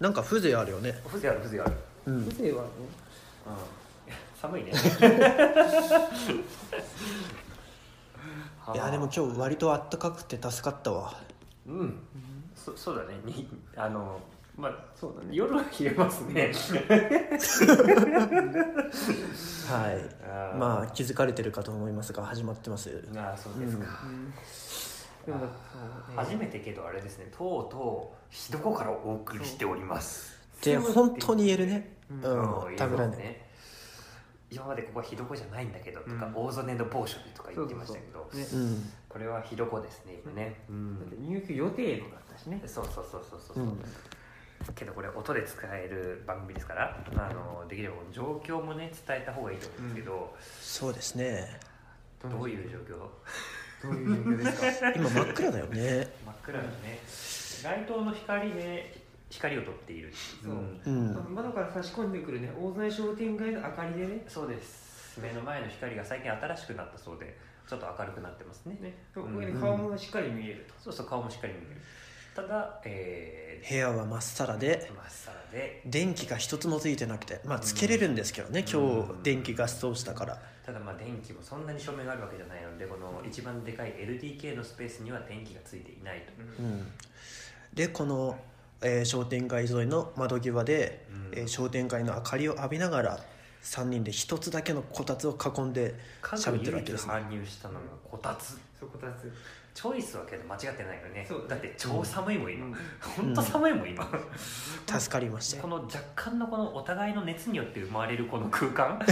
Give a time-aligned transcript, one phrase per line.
[0.00, 0.94] なんか風情あるよね。
[1.06, 1.72] 風情ある風情ある。
[2.06, 2.26] うん。
[2.26, 2.70] 風情はね。
[3.46, 3.54] うん。
[4.40, 4.72] 寒いね。
[8.74, 11.14] いやでも今日割とあったかくて助かったわ。
[11.66, 11.98] うん。
[12.54, 13.18] そそうだね。
[13.24, 14.20] にあの
[14.56, 15.28] まあそうだね。
[15.34, 16.52] 夜は冷えますね。
[19.68, 20.56] はい。
[20.58, 23.02] まあ気づかれてるかと思いますが始まってます。
[23.16, 24.34] ああそうですか、うん
[25.26, 26.16] でもだそうね。
[26.16, 27.26] 初めてけどあれですね。
[27.36, 30.38] とうとうひどこからお送りしております。
[30.62, 31.96] で本当に言えるね。
[32.10, 32.68] うん。
[32.68, 33.46] うん田村ねね。
[34.50, 36.32] 今までここはひどこじゃないんだけどとか、うん。
[36.34, 38.64] 大曽根の某所でとか言ってましたけどそうそうう。
[38.64, 38.92] ん。
[39.08, 40.98] これはひどこですね今ね、うん。
[41.20, 42.62] 入居予定のだったしね。
[42.66, 43.78] そうそうそうそうそうう、ん。
[44.74, 51.60] けどこれ音で使える番組ですからあのできれば状況もね伝えた方がいいと思うんですけど、そうですね。
[52.22, 53.08] どういう状況？
[53.86, 54.92] どういう状況ですか？
[54.92, 56.08] 今真っ暗だよね。
[56.24, 57.00] 真っ暗だね。
[57.62, 60.12] 街灯の光で光を取っている。
[60.42, 60.54] そう。
[60.84, 61.34] うん。
[61.34, 64.24] 窓から差し込んでくるね大内商店街の明かりでね。
[64.28, 65.20] そうです。
[65.20, 68.76] 目の前の光が最近新しくなったそうでちょっと明るくなってますね。
[68.80, 68.94] ね。
[69.14, 69.60] こうん。
[69.60, 70.74] 顔もしっかり見えると。
[70.82, 71.80] そうそう顔もしっかり見える
[72.36, 75.82] ただえ部屋はまっさらー、でまっさらで。
[75.86, 79.06] 電気が一つもついてなくてまあつけれるんですけどね今うん。
[79.06, 80.38] 日電気ガス通したから。
[80.64, 86.86] ただまあ電気もそんなに照明があるわけじゃないのでこの一番でかい LDK のスペースには電気がついていないと、うん。
[87.72, 88.38] でこの、
[88.82, 91.38] えー商店街沿いの窓際で、うん。
[91.38, 93.20] えー商店街の明かりを浴びながら
[93.62, 97.14] 3人で一つだけのこたつを囲んで喋ってるわけですね。
[97.14, 98.58] 唯一搬入したのがこたつ。
[98.78, 99.32] そこたつ
[99.76, 101.26] チョイスはけど間違ってないよね。
[101.28, 102.74] そうだって超寒いもん今、うん。
[103.02, 104.08] 本当寒いもん今、
[104.86, 105.62] 助かりましたよ。
[105.64, 108.98] この若干のこのお互いの熱によって生まれるこの空間。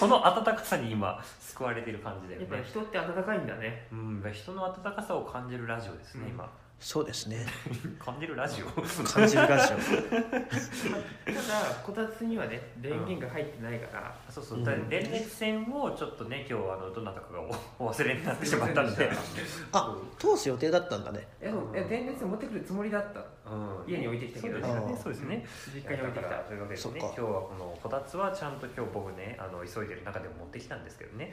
[0.00, 3.88] この温かさに今救われてる感じだよやっぱ人って温かいんだね。
[3.92, 6.30] うん人の温かさを感じるラジオですね、うん。
[6.30, 6.50] 今
[6.82, 7.46] そうですね。
[8.04, 8.66] 感じるラジオ。
[9.04, 9.68] 感じるラジ
[10.12, 17.54] ただこたつにはね電源が入ってないからそうそう、うんだから電熱線をちょっとね今日あのどなたかがお
[17.86, 19.08] お忘れになってしまったので、
[19.72, 21.26] あ通す予定だったんだね。
[21.40, 23.20] いやそういや電熱持ってくるつもりだった？
[23.48, 24.58] うん、家に置いてきたけど。
[24.58, 25.44] ねそうですよね。
[25.46, 25.48] あー。
[25.64, 26.36] そうですね、実家に置いてきた。
[26.38, 31.32] というわけでね今日はこのこたつはちゃんと今日僕ねあの急いでる中でも持ってきたんですけどね。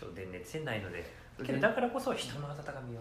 [0.00, 1.04] ちょっと電熱線ないので。
[1.44, 3.00] けどだからこそ人の温かみを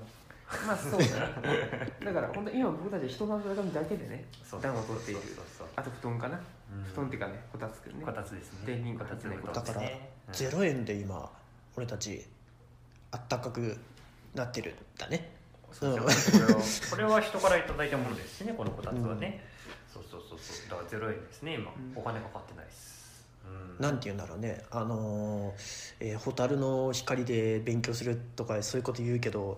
[0.68, 4.62] まあそうだねだから本当今僕たち人の温かみだけでねそう。
[4.62, 5.22] 暖を取っている。
[5.22, 5.68] そうそうそう。
[5.76, 6.40] あと布団かな。
[6.72, 6.84] うん。
[6.84, 8.06] 布団っていうかねこたつくるね。
[8.06, 8.60] こたつですね。
[8.66, 10.12] 電源こたつのこだからたつね。
[10.28, 10.34] うん。
[10.34, 11.32] 0円で今
[11.76, 12.26] 俺たち
[13.12, 13.78] あったかく
[14.36, 15.32] なってるんだね。
[15.72, 15.96] そうう。
[15.96, 16.00] ん。
[16.00, 16.06] こ
[16.98, 19.44] れは人からいただいたものですしねこのこたつはね、
[19.92, 20.70] そうそうそうそう。
[20.70, 21.94] だからゼロ円ですね今、うん。
[21.96, 22.94] お金かかってないです。
[23.00, 23.05] うん
[23.80, 24.64] なんて言うんだろうね。
[24.72, 29.58] あのーえー蛍の光で勉強するとかそういうこと言うけど、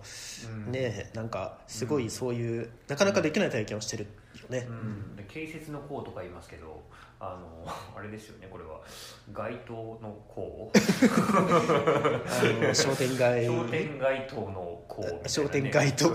[0.66, 0.72] うん。
[0.72, 4.06] ねなんかすごいそういう、なかなかできない体験をしてる
[4.42, 4.66] よね。
[4.68, 6.82] う、ん、で建設の項とか言いますけど
[7.20, 8.78] あのあれですよねこれは。
[9.32, 10.70] 街灯の項？
[10.74, 10.76] あ
[12.60, 13.44] の商店街。
[13.46, 15.28] 商店街灯の項みたいなね。
[15.28, 16.10] 商店街灯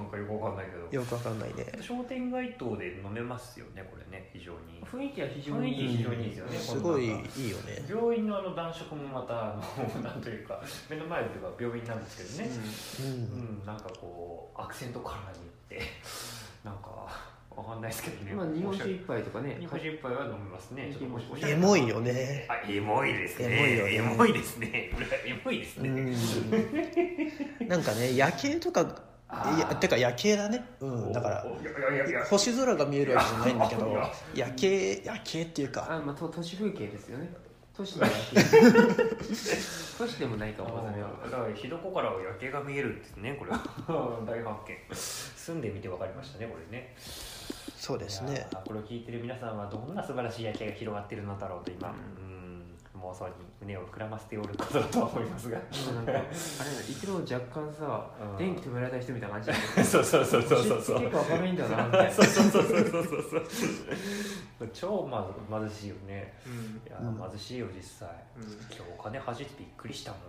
[0.00, 0.88] んかよくわかんないけど。
[0.90, 1.66] よくわかんないね。
[1.80, 4.82] 商店街灯で飲めますよねこれね非常に。
[4.84, 7.12] 雰囲気は非常雰囲に気非常にいいですよねすごいいい
[7.50, 7.84] よね。
[7.88, 9.56] 病院のあの暖色もまたあ
[9.96, 12.56] のなんというか目の前では病院なんですけどね、
[13.00, 13.62] ううん。
[13.62, 15.80] んなんかこうアクセントカラーにって
[16.64, 16.93] なんか
[17.84, 18.32] ないですけどね。
[18.32, 19.56] まあ日本酒一杯とかね。
[19.60, 20.90] 日本酒一杯は飲みますね。
[21.46, 22.46] エモいよね。
[22.48, 23.46] あエモいですね。
[23.48, 23.94] エモいよね。
[23.94, 24.68] エモいですね。
[25.26, 25.90] エモいですうね、
[27.64, 27.68] ん。
[27.68, 28.84] なんかね夜景とか
[29.80, 30.64] てか夜景だね。
[30.80, 31.12] うん。
[31.12, 31.46] だから
[32.28, 33.96] 星空が見えるわけじゃないんだけど
[34.34, 35.86] 夜景夜景っていうか。
[35.90, 37.30] あまあと都市風景ですよね。
[37.76, 38.94] 都市の夜景。
[39.98, 40.90] 都市でもないかも
[41.24, 43.50] だからひどこからは夜景が見えるんですねこれ。
[43.50, 43.60] は
[44.26, 44.94] 大発見。
[45.44, 46.94] 住んでみて分かりましたねこれね
[47.84, 51.94] そうですいねこれを聞いてる皆さんはどんな素晴らしい夜景が広がっているのだろうと今、うう
[52.30, 52.34] ん
[52.98, 55.58] 妄想に胸を膨らませておることだと思いますが。
[55.70, 56.22] 今なんかあれ
[56.88, 58.38] 一郎若干さうん。
[58.38, 61.00] 電気止められた人みたいな感じそうそうそうそうそうそう。
[61.00, 63.46] 結構明るいんだなみたいなそうそうそうそうそうそう
[64.58, 64.68] そう。
[64.72, 65.30] 超ま
[65.60, 66.32] ず貧しいよね。
[66.46, 66.80] うん。
[66.88, 67.30] いや、うん。
[67.30, 68.08] 貧しいよ実際。
[68.38, 68.44] うん。
[68.44, 70.20] ちょ今日お金はじってびっくりしたもん。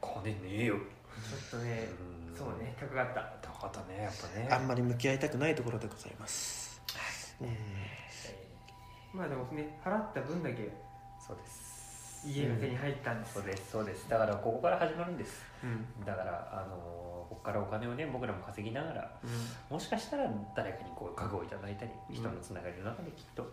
[0.00, 0.74] 金ねえよ。
[0.76, 0.78] っ
[1.48, 1.88] とね
[2.32, 2.36] うん。
[2.36, 3.38] そうね高かった。
[3.42, 4.48] 高かったねやっぱね。
[4.50, 6.67] あんまり向き合いたくないところでございます、
[7.40, 7.48] うん
[9.14, 10.70] まあでもね払った分だけ
[11.18, 12.26] そうです。
[12.26, 13.34] 家が手に入ったんです。
[13.34, 14.08] そうですそうです。
[14.08, 15.42] だからここから始まるんです。
[15.62, 16.04] うん。
[16.04, 16.76] だからあの
[17.28, 19.10] ここからお金をね僕らも稼ぎながら
[19.70, 23.50] うもしかしたら誰かにこう家具をいただいたり人のつながりの中できっと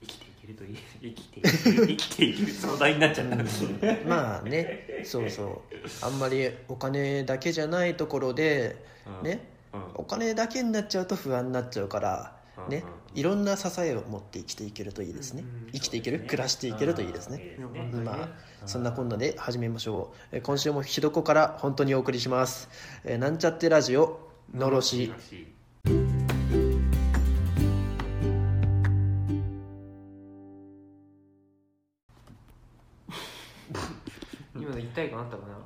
[0.00, 0.76] 生きていけるといい。
[1.00, 4.08] 生きていける 生きていける壮大になっちゃった、うん。
[4.08, 5.60] まあねそうそう。
[6.02, 9.22] あんまりお金だけじゃないところでうん。
[9.22, 9.82] ね、うん。
[9.94, 12.35] お金だけになっちゃうと不安になっちゃうから
[12.68, 15.42] ねうんいろんな支えを持って生きていけるといいですね。
[15.42, 17.58] うん生きていける暮らしていけるといいですね。
[18.04, 18.28] まあ
[18.66, 20.36] そんなこんなで始めましょう。
[20.36, 22.68] えー今週もひどこから本当にお送りします。
[23.04, 24.20] えーなんちゃってラジオ
[24.54, 25.12] のろし。
[34.54, 35.65] 今の一体感あったかな？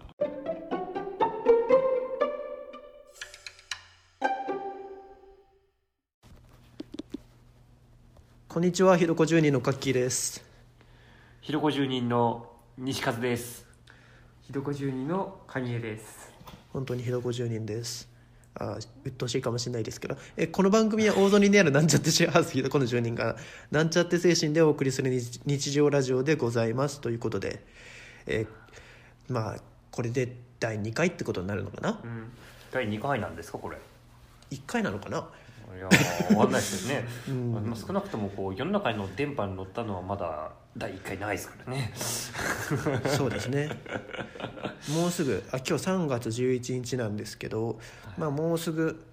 [8.53, 10.45] こんにちはひどこ10人のカッキーです。
[11.41, 13.65] ひろこ住人の西和です。
[14.43, 16.33] ひどこ住人のカニエです。
[16.73, 18.09] 本当にひどこ10人です。
[18.57, 20.17] あー鬱陶しいかもしれないですけど。
[20.37, 23.37] えこの番組は大曽にあるなんちゃってシェアハウスひどこの10人が
[23.71, 27.01] なんちゃって精神でお送りする日日常ラジオでございます。
[27.01, 27.65] ということで
[28.27, 29.57] えーまあ
[29.93, 32.01] これで第2回ってことになるのかな？
[32.03, 32.33] うん。
[32.73, 33.77] 第2回なんですかこれ。
[34.51, 35.29] 1回なのかな？
[35.77, 37.53] いやーわかんないですよね、うん。
[37.53, 41.93] まあ少なくともこう世の中の電波に乗ったのはまだ第1回ないですからね。
[43.17, 43.69] そうですね。
[44.95, 47.79] もうすぐあ今日3月11日なんですけど、
[48.19, 49.05] まあ、もうすぐ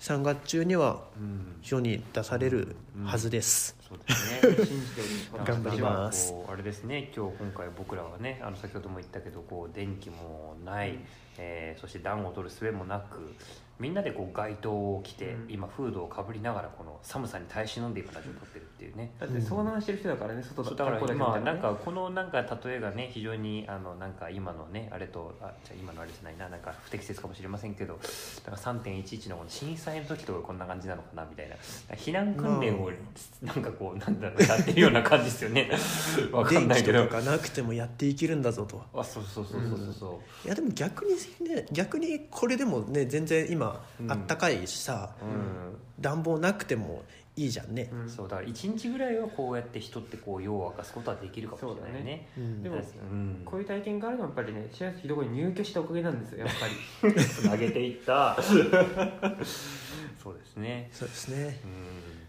[0.00, 1.56] 3月中にはうん。
[1.62, 4.66] 世に出されるはずです、そうですね。
[4.66, 5.52] 信じております。
[5.52, 6.34] 頑張ります。
[6.48, 7.12] あれですね。
[7.16, 10.98] 今日今回僕らはねあの先ほども言ったけどこう電気もない、
[11.38, 13.34] えーそして暖を取る術もなく
[13.78, 15.46] みんなでこう街灯を着て、うん。
[15.48, 19.12] 今フードをかぶりながらこの寒さに耐え忍んで今ラジオを撮ってるっていうね。
[19.18, 27.98] だって遭難してる人だからね外そうだから格好だけ見た今なんかこのなんか例えがね非常にあのなんか今のねあれとあじゃあ今のあれじゃないななんか不適切かもしれませんけど
[28.44, 31.56] だから3.11のこの震災の時とかこんな感じなのかなみたいな。
[31.96, 32.90] 避難訓練を
[33.42, 35.70] なんかこうなんだろうやってるような感じですよね。
[36.32, 37.06] わかんないけど。
[37.08, 38.82] かがなくてもやっていけるんだぞと。
[38.94, 40.46] あそうそうそうそうそうそう。
[40.46, 41.12] いやでも逆に
[41.48, 43.61] ね逆にこれでもね全然今
[44.00, 44.10] うん。
[44.10, 45.76] あったかいしさ、うん。
[46.00, 47.02] 暖房なくても
[47.36, 48.08] いいじゃんね、うん。
[48.08, 52.28] そうだから一日ぐらいはこうやって人ってこう夜を明かすことはできるかもしれないね。
[52.36, 52.62] うん。
[52.62, 53.42] でもうん。
[53.44, 57.14] こういう体験があるのはやっぱりね幸せひどこに入居したおかげなんですよやっぱり。
[57.48, 58.36] 投げていった。
[58.42, 60.90] そうですね。
[60.92, 61.60] そうですね。
[61.64, 62.22] うん。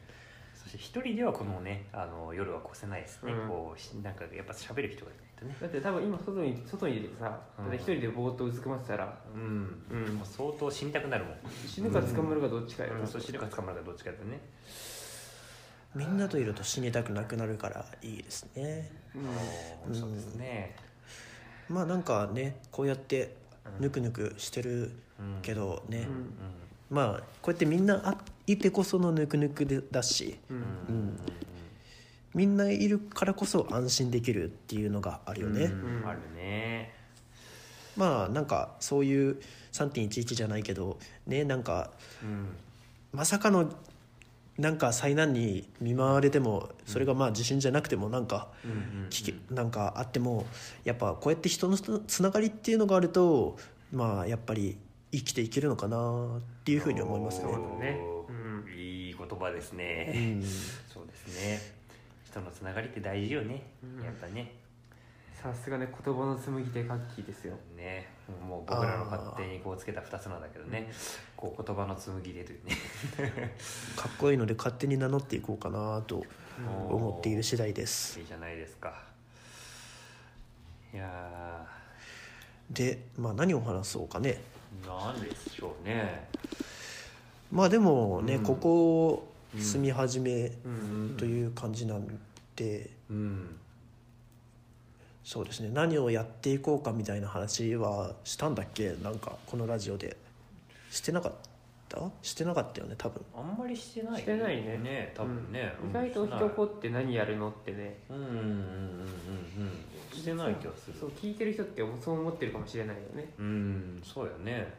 [0.55, 3.47] そして一人ではこのねあの夜は越せないですね、うん。
[3.49, 5.55] こうしなんかやっぱ喋る人がいないとね。
[5.59, 10.15] だって多分今外に外にいてさ、う一人でぼーっとうずくまってたらうん、うん。
[10.15, 11.35] もう相当死にたくなるもん、
[11.67, 14.39] 死ぬか捕まるかどっちかよ、うん、そう死ぬか捕まるかどっちかだね、
[15.95, 18.91] みんなといると死にたくなくなるからいいですね。
[19.15, 19.93] うん。
[19.93, 20.75] うんそうですね、
[21.69, 23.35] まあなんかねこうやって
[23.77, 23.83] うん。
[23.83, 26.07] ぬくぬくしてるうんけどね、
[26.89, 26.95] うん。
[26.95, 28.17] まあこうやってみんなあ
[28.47, 30.37] いてこそのぬくぬくでだし。
[30.49, 30.63] ううんん。
[30.63, 31.19] うん
[32.33, 35.71] みんないるからこそ安心できるっていうのがあるよね、
[36.05, 36.93] あるね。
[37.95, 39.39] まあなんかそういう
[39.71, 40.97] 3.11じゃないけど
[41.27, 41.91] ねなんか
[42.23, 42.55] うん。
[43.11, 43.71] まさかの
[44.57, 48.47] なんか災難に見舞われてもそれがまあ地震じゃなくてもなんか
[49.09, 50.45] 危険なんかあっても
[50.83, 53.57] やっぱこうやって人のつながりっていうのがあると
[53.91, 54.77] まあやっぱり
[55.11, 57.43] 生きていけるのかなっていうふうに思いますね。
[57.43, 57.51] そう。
[57.53, 57.99] だね。
[58.29, 58.73] うん。
[58.75, 60.43] いい言葉ですうね、ん、
[60.91, 61.82] そうですね
[62.33, 64.03] 人のつながりって大事よね、うん。
[64.03, 64.55] やっぱね。
[65.39, 67.53] さすがね言葉の紡ぎ手カッキーですよ。
[67.77, 68.09] ね。
[68.47, 70.91] もう僕らの勝手にこうつけた2つなんだけどね。
[71.35, 72.75] こう言葉の紡ぎでというね。
[73.95, 76.23] かっこいいので勝手に名乗っていこうかなと
[76.59, 78.19] うん思っている次第です。
[78.19, 79.03] いいじゃないですか。
[80.93, 81.67] いや
[82.71, 84.41] でまあ何を話そうかね。
[84.81, 86.29] ーなんでしょうね。
[87.51, 88.43] まあでもね、うん。
[88.43, 92.07] ここを住み始めうんという感じなん
[92.55, 93.59] で、うん
[95.23, 95.69] そうですね。
[95.71, 98.93] 何をやっていこうかみたいな話はしたんだっけ？
[99.01, 100.17] なんかこのラジオで
[100.91, 101.33] してなかっ
[101.87, 102.11] た？
[102.21, 103.23] してなかったよね多分。
[103.33, 104.77] あんまりしてないしてないね。
[104.79, 105.89] ね多分ね、うん。
[105.91, 107.99] 意外とひとこって何やるのってね。
[108.09, 110.13] うんうんうんうんうんうん。
[110.13, 110.97] してない気がする。
[110.99, 113.29] そう聞いてる人ってそう思ってるかもしれないよね。
[113.39, 114.01] うん。
[114.03, 114.73] そうやね。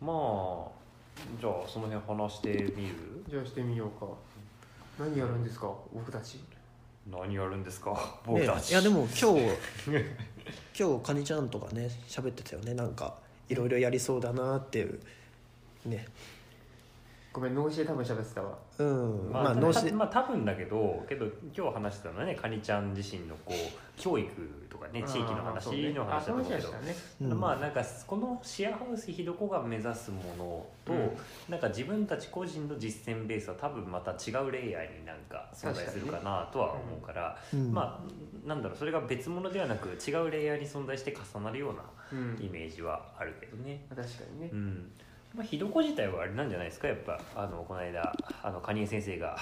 [0.00, 0.70] まあ
[1.40, 3.24] じゃあその辺話してみる？
[3.28, 4.06] じゃあしてみようか。
[4.98, 5.72] 何やるんですか？
[5.94, 6.40] 僕たち。
[7.10, 8.18] 何やるんですか？
[8.26, 9.50] 僕ねたち、いやでも今日
[10.78, 12.74] 今日カニちゃんとかね喋ってたよね。
[12.74, 13.14] なんか
[13.48, 15.00] いろいろやりそうだなっていう。
[15.86, 16.06] ね
[17.38, 18.58] ごめん脳死で多分喋ってたわ。
[18.78, 19.30] うん。
[19.32, 19.88] まあ、まあ脳死。
[19.88, 21.26] たまあ多分だけどけど
[21.56, 23.54] 今日話してたのはねカニちゃん自身のこう
[23.96, 24.28] 教育
[24.68, 26.16] とかね地域の話の話だと思うけど。
[26.16, 26.96] あそういう話でしたね。
[27.22, 31.16] うんまあなんかこのシェアハウスひどこが目指すものと、うん。
[31.48, 37.72] なんか自分たち個人の実践ベースは多分また違うレイヤーになんか存在するかなとは思うからうん。
[37.72, 42.36] まあなんだろうそれが別物ではなく違うレイヤーに存在して重なるようなうん。
[42.40, 43.86] イメージはあるけどね。
[43.88, 44.50] 確かにね。
[44.52, 44.90] うん、
[45.38, 46.88] まあ、ひどこ自体はあれなんじゃないですか？
[46.88, 49.38] やっぱあのこの間あの蟹江先生が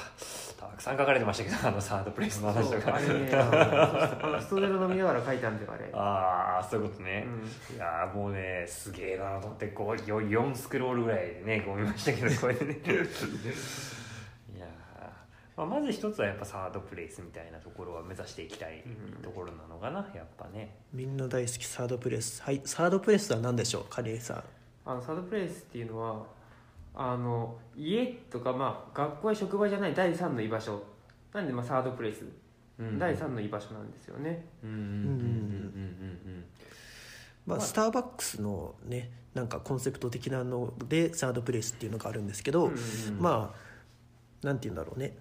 [0.60, 2.96] たくさん書かれてましたけど あのサードプレイスの話とか。
[2.96, 5.88] あれねあのストレート飲みながら書いたんだよあれ。
[5.94, 7.26] ああそういうことね、
[7.70, 7.76] うん。
[7.76, 12.74] いやーもうねすげえなと思ってこうよ4スクロールぐらいでねこう見ましたけど これでね。
[12.84, 15.06] いやー、
[15.56, 19.22] まあ、まず一つはやっぱサードプレイスみたいなところは目指していきたいうん。
[19.22, 20.76] ところなのかなやっぱね。
[20.92, 22.42] みんな大好きサードプレス。
[22.42, 24.44] はいサードプレスは何でしょうカレーさん
[24.86, 26.22] あのサードプレイスっていうのは
[26.94, 30.82] あの家とか、まあ、学校や職場じゃない第三の居場所。
[31.34, 32.24] なんで、まあ、サードプレイス、
[32.78, 34.46] うん第三の居場所なんですよね。
[34.62, 36.44] うんうんうんうんうんうん。
[37.46, 43.20] まあ、まあスターバックスのねなんかコンセプト的なのでサードプレイスっていうのがあるんですけど、うんうんうん。
[43.20, 43.54] ま
[44.42, 45.16] あなんて言うんだろうね。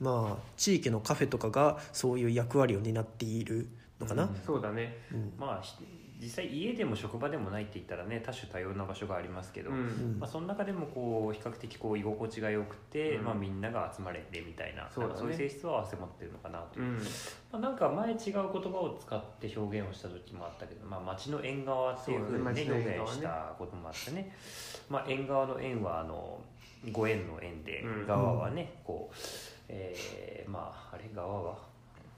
[0.00, 3.68] まあ地域のカフェとかがそういう役割を担っている
[4.00, 4.98] のかな、うんそうだね。
[5.12, 5.32] うん。
[5.38, 5.74] まあひ
[6.22, 9.76] 実際家でも職場でもないって言ったらね多種多様な場所がありますけど、うん。
[9.76, 10.16] うん。
[10.20, 13.24] まあ、その中でもこう比較的こう居心地が良くて、うん。
[13.24, 15.18] まあ、みんなが集まれてみたいなそうだね。
[15.18, 16.78] そういう性質を併せ持ってるのかなと。
[16.78, 16.98] いう、うん。
[16.98, 17.02] ま
[17.54, 24.32] あ、なんか前違う言葉を使って表現をした時もあったけど、まあ、町の縁側っていうふうにね表現したこともあってね、
[24.88, 26.40] まあ、縁側の縁はあの
[26.92, 28.06] ご縁の縁で、うん。
[28.06, 29.16] 側はねこう、
[29.68, 31.56] えーまああれ側は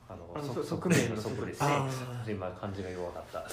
[0.08, 1.66] あの側面の側ですね。
[1.66, 3.44] あー今漢字が弱かった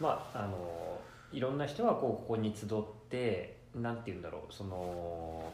[0.00, 1.00] まああの
[1.32, 2.68] いろんな人がこうここに集っ
[3.08, 5.52] てなんて言うんだろうその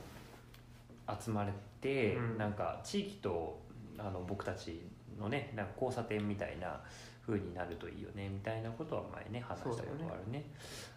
[1.20, 2.38] 集まれて、うん。
[2.38, 3.58] なんか地域と
[3.98, 4.80] あの僕たち
[5.18, 6.80] のねなんか交差点みたいな
[7.26, 10.44] 風になるといいよねみたいなことは前ね話したことがあるね。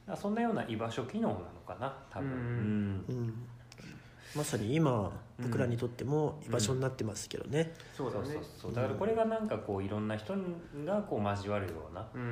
[0.05, 3.05] だからそんなような居場所機能なのかな多分、うん。
[3.09, 3.47] うん
[4.35, 8.73] まさに今僕らにとっても居場所になってますけどね、そうそうそうだねそう。
[8.73, 10.33] だからこれがなんかこういろんな人
[10.85, 12.21] がこう交わるような、うん。
[12.21, 12.23] う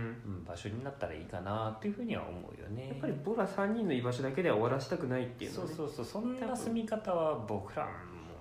[0.41, 2.88] ん、場所になったらいいかなっていうふうには思うよね。
[2.88, 5.75] やっぱり僕ら3人の居場所だけでは終わらせたくないっていうそうのね。
[5.77, 7.91] そうそうそんな住み方は僕らも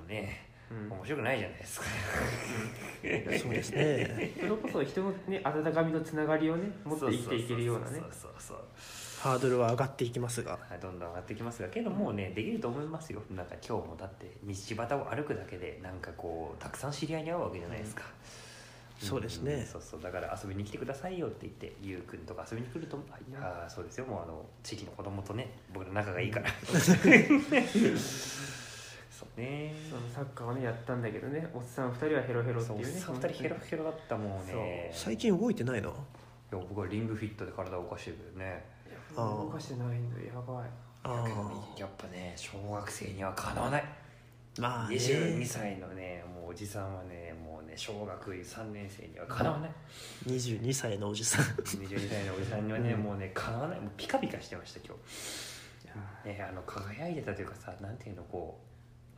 [0.08, 0.92] ねうん。
[0.92, 1.86] 面白くないじゃないですか。
[3.42, 4.34] そうですね。
[4.38, 7.98] それこそ人のね温かみのつながりをね持って生きていけるようなね。
[7.98, 8.58] そうそうそうそう
[9.22, 10.52] ハードルは上がっていきますが。
[10.52, 13.20] はいどんどん上がってきますがけどもうねできると思いますよ。
[13.30, 18.04] なんか今日もだって道端を歩くだけでなんかこうたくさん知り合いに会うわけじゃないですか、
[18.98, 19.60] そうですね。
[19.62, 20.00] んそうそう。
[20.00, 23.20] だから遊びに来てくださいよって言ってゆうくんとか遊びに来るとあい。
[23.32, 24.06] やそうですよ。
[24.06, 26.48] もうあの地域の子供とね僕ら仲がいいから。
[26.70, 27.00] そう
[29.38, 29.74] ね。
[29.90, 31.46] そのサッカーをねやったんだけどね。
[31.52, 32.92] おっさん2人はヘロヘロってそういうね。
[32.94, 34.90] おっさん二人ヘロヘロだったもんね。
[34.94, 35.90] 最近動いてないの？
[35.90, 35.92] い
[36.56, 38.64] や僕はリングフィットで体を動かしてるけどね
[39.16, 40.10] 動かしてないん。
[40.14, 40.70] だやばい
[41.02, 43.82] あけどねやっぱね小学生にはかなわない。
[43.82, 44.96] あまあね。
[44.96, 49.70] 22歳のねもうおじさんはねもうね小学3年生にはかなわない。
[50.26, 51.44] 22歳のおじさん。
[51.44, 53.00] 22歳のおじさんにはね、うん。
[53.02, 53.80] もうねかなわない。
[53.80, 54.94] もうピカピカしてました今
[56.24, 56.28] 日。
[56.28, 58.69] ねあの輝いてたというかさなんていうのこう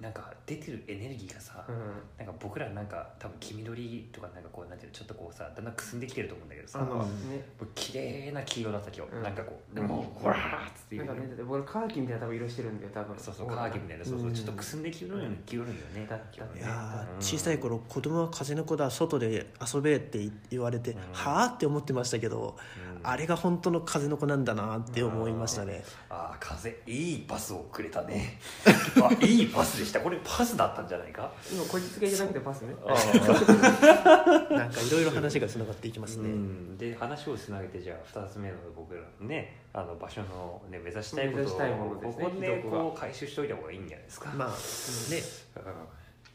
[0.03, 1.77] なんか出てるエネルギーがさ、うん。
[2.19, 7.45] なんか僕らなんか多分黄緑とかなんかこうなんていうのちょっとこうさだんだんくすんできてると思うんだけどさあのうんね
[7.77, 9.23] 綺麗な黄色だった今日、うん。
[9.23, 13.17] なんかこうでもほらーっつって言うんなかねだって俺カーキみたいな多分色してるんだよ多分。
[13.17, 14.35] そうそうカーキみたいなそうそううん。
[14.35, 16.61] ちょっとくすんできるよね黄色いよねだった今日ね。
[16.61, 17.23] いやーうん。
[17.23, 20.99] 小さい頃子供は風の子だ外で遊べって言われて、うん。
[21.13, 22.57] はあって思ってましたけど、
[22.97, 23.07] うん。
[23.07, 28.39] あれが本当の風の子なんだなって思いましたね、ああ風いいパスをくれたね。
[29.03, 31.31] あいいパスでしたこれパスだったんじゃないか？
[31.53, 32.75] 今こじつけじゃなくてパスね。
[32.87, 32.95] あ
[34.55, 42.25] なんかいろいろ話がつながっていきますね、うん、で話をつなげてじゃあ2つ目の僕らのねあの場所の、ね、目指したいことを目指したいものですね。
[42.25, 44.55] ここでこう回収しといた方がいいんじゃないですか、まあね。
[44.55, 45.75] うん。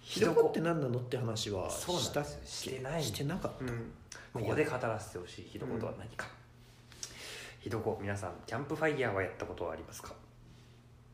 [0.02, 3.04] ひどこって何なのって話はそうなんしたしてない。
[3.04, 3.92] してなかった、うん。
[4.34, 5.46] ここで語らせてほしい。
[5.50, 6.28] 火床とは何か、
[7.60, 7.98] ひどこ。
[8.02, 10.14] 皆さんキャンプファイヤーはやったことはありますか？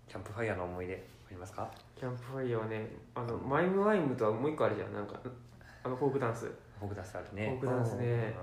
[0.08, 0.96] キャンプファイヤーの思い出。
[0.96, 1.00] あ
[1.34, 1.70] りますか？
[1.96, 4.94] キャンプファイヤーはねあのマイムマイムとはもう一個あるじゃん。
[4.94, 5.20] なんか
[5.84, 6.52] あのフォークダンス。
[6.80, 8.34] 僕出すあるフォねークダンスね。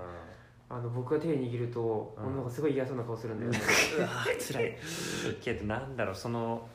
[0.69, 2.51] あの僕が手握るとうん。
[2.51, 3.59] すごい嫌そうな顔するんだよね。
[3.97, 4.69] うわー辛い。
[4.69, 6.67] うんけどなんだろうその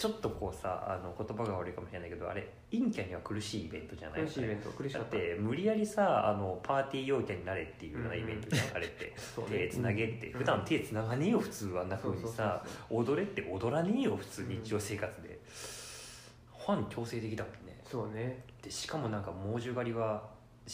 [0.00, 4.22] ちょっとこうさあの言葉が悪いかもしれないけどあれ陰キャには苦しいイベントじゃない？
[4.22, 9.58] 苦しいイベント苦しだっかったて無理やりさあのパーティー陽キャになれっていうようなイベントじゃん、あれって そうね。
[9.58, 10.38] 手つなげって、うん。
[10.38, 17.78] 普段手つながねえよ普通あんな風にさそう踊れって踊らねえよ普通日常生活で、ファン強制的だもんね。
[17.84, 18.42] そうね。
[18.62, 20.22] でしかもなんか猛獣狩りは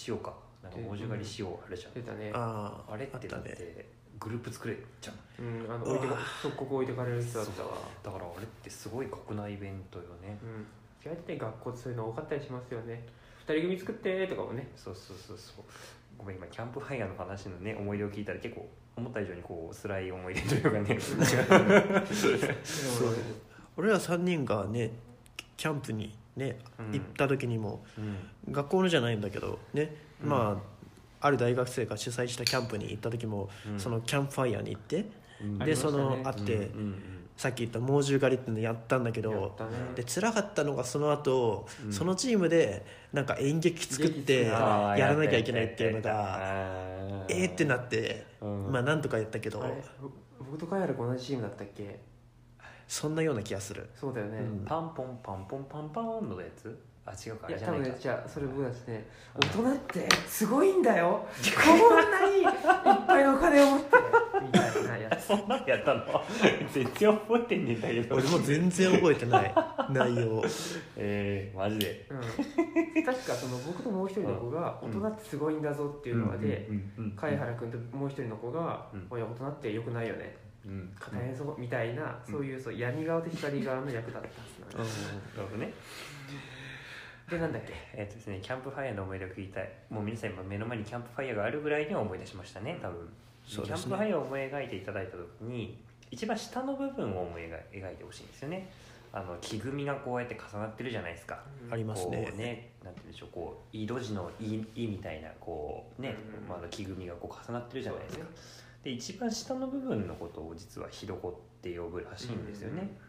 [0.06, 0.32] 塩か。
[0.62, 2.30] なんか猛獣狩り塩あるじゃん、出たね。
[2.32, 3.86] あああれってだってね
[4.18, 7.68] グループ作れちゃううんあの置いてか即刻置いてかれる人だったわ。
[8.02, 10.38] だからあれってすごい酷なイベントよね。
[10.42, 10.66] うん。
[11.04, 13.04] 意外とね学校そういうの多かったりしますよね。
[13.46, 14.68] 二人組作ってとかもね。
[14.76, 15.64] そうそうそうそう。
[16.18, 20.98] ごめん今キャンプファイヤーの話のね思い出を聞いたら結構思った以上にこう辛い思い出というかね。
[21.00, 22.36] そう。
[23.76, 24.92] 俺ら3人がね
[25.56, 26.92] キャンプにね、うん。
[26.92, 28.52] 行った時にもうん。
[28.52, 30.30] 学校のじゃないんだけどね、うん。
[30.30, 30.75] まあ
[31.26, 33.78] ある大学生が主催したキャンプに行った時も、うん。
[33.78, 35.04] そのキャンプファイヤーに行って
[35.42, 35.58] うん。
[35.58, 37.02] でそのあって、うんうん
[37.36, 39.58] さっき言った猛獣狩りっていうのやったんだけど
[39.94, 41.92] で辛かったのがその後、うん。
[41.92, 48.72] そのチームでなんか演劇作ってやらなきゃいけないっていうのやがえーってなって、うん。
[48.72, 49.62] まあなんとかやったけど
[50.38, 52.00] 僕とカイハル同じチームだったっけ？
[52.88, 53.90] そんなような気がする。
[53.94, 54.64] そうだよね、うん。
[54.64, 56.74] パンポンパンポンパンパンのやつ？
[57.06, 57.66] あ違うかじゃないか。
[57.66, 61.24] 多分ねじゃあそれ僕たちね大人ってすごいんだよ。
[61.64, 63.86] こんなにいっぱいお金を持って。
[64.42, 65.16] みたいなや。
[65.16, 66.04] つ そんなのやったの？
[66.72, 68.16] 全然覚えてんねんだけど。
[68.16, 69.54] 俺も全然覚えてない。
[69.90, 70.42] 内容。
[70.96, 72.06] えー、マジで。
[72.10, 74.92] うん、確かその僕ともう一人の子が大うん。
[75.00, 80.36] 人ってすごいんだぞっていうので、うんうんうん貝原君ともう一人の子がうん「おい大人ってよくないよね。
[80.66, 80.92] うん。
[81.12, 84.34] 大変そう」みたいな、そういうそう闇側と光側の役だったは
[84.72, 85.72] ずなんですなるほどね
[87.30, 87.72] でなんだっけ？
[87.94, 89.68] えっとですねキャンプファイヤーの思い出を聞きたい。
[89.90, 93.08] もう皆さん今目の前にキャンプファイヤーがあるぐらいには思い出しましたね多分。
[93.46, 93.84] そうですね。
[93.84, 98.70] キャンプファイヤーを思い描いていただいた時に一番下の部分を思い描いてほしいんですよね。
[99.12, 101.42] あの木組みがこうやって重なってるじゃないですか。
[101.70, 102.26] ありますね。
[102.28, 106.42] こうねなんて言うんでしょうこう井戸字の「い」いみたいなこうね、うん。
[106.42, 108.26] うんまあ、あの木組みがこう重なってるじゃないですか。
[108.84, 113.05] で一番下の部分のことを実はひどこって呼ぶらしいんですよね、まあ、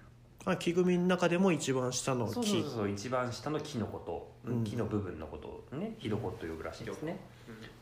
[0.56, 2.34] 木組みの中でも一番下の木。
[2.34, 7.20] そうそうそう一番下の木のこと、うん木の部分のことをねひどこと呼ぶらしいんですね。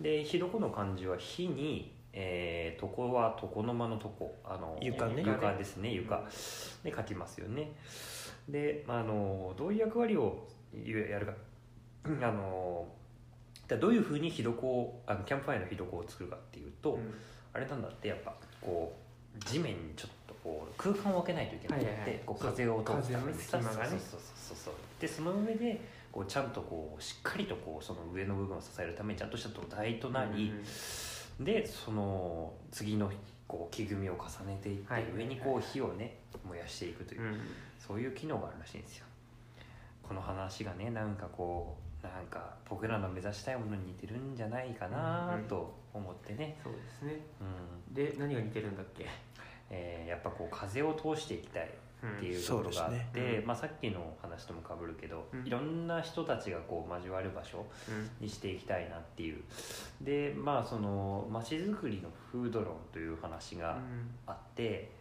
[0.02, 4.26] でひどこの漢字は火にえー、床は床の間の床。
[4.46, 5.22] あの床ね。
[5.26, 6.24] 床ですね床。
[6.84, 7.74] で書きますよね。
[8.48, 11.34] であのどういう役割をやるか。
[12.06, 12.88] あの
[13.68, 17.14] だどういうふうに火床をあのキャンプファイヤーの火床を作るかっていうと、うん。
[17.54, 18.96] あれなんだってやっぱこ
[19.38, 20.15] う地面にちょっと
[20.46, 22.20] こう空間を空けないといけなくて、はいはいはい。
[22.24, 23.40] こう風を通すために。
[23.40, 23.90] 風の隙間がね。
[23.90, 25.82] そうそうそうそうでその上で
[26.12, 30.54] こうちゃんとこうしっかりとこうその上の部分を支えるためにちゃんとした土台となり、
[31.40, 33.12] でその次の
[33.48, 37.40] こう木組みを重ねていって、はい上にこう火をね燃やしていくという、うん
[37.86, 39.06] そういう機能があるらしいんですよ。
[40.02, 47.26] この話がねなんかこうなんか僕らの目指したいものに似てるんじゃないかなと思ってね、そうですね。
[47.88, 47.94] うん。
[47.94, 49.08] で何が似てるんだっけ？
[49.70, 53.44] えーやっぱこう風を通していきたいっていうところがあって、そうですね。
[53.46, 55.46] まあ、さっきの話ともかぶるけど、うん。
[55.46, 58.26] いろんな人たちがこう交わる場所うん。
[58.26, 59.42] にしていきたいなっていう。
[60.02, 63.78] でまあその街づくりの風土論という話が
[64.28, 64.92] あって、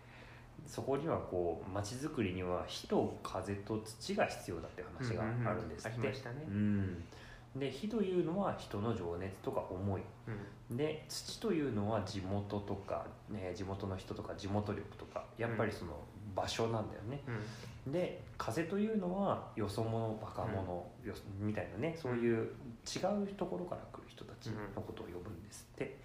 [0.66, 6.37] そこにはこう街づくりには火と風と土が必要だっていう話があるんですって、ありましたね。
[6.48, 7.05] うん
[7.56, 10.02] で火というのは人の情熱とか思い。
[10.70, 10.76] うん。
[10.76, 15.92] で土というのは地元とか、ね、地元の人とか地元力とかやっぱりその
[16.34, 17.20] 場所なんだよね、
[17.86, 17.92] うん。
[17.92, 22.38] で風というのはよそ者若者、よそみたいなねそういう
[22.86, 25.98] 違うところから来る人たちのことを呼ぶんですって。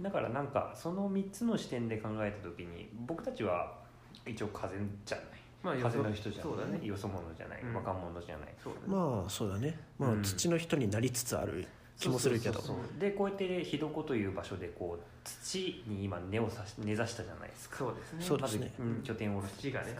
[0.00, 3.78] だからなんかその3つの視点で考えた時に僕たちは
[4.26, 5.26] 一応風じゃない
[5.64, 6.52] まあ風の人じゃない。
[6.52, 6.86] そうだね。
[6.86, 7.74] よそ者じゃない、うん。
[7.74, 8.54] 若者じゃない。
[8.62, 8.86] そうだね。
[8.86, 10.22] まあそうだね、まあうん。
[10.22, 11.66] 土の人になりつつある
[11.98, 12.60] 気もするけど。
[12.98, 17.78] でこうやって火床という場所でこう土に今根をさし根ざしたじゃないですか。
[17.78, 18.24] そうですね。
[18.24, 18.72] そうですね。
[18.78, 19.96] まずうん拠点を下ろして土がね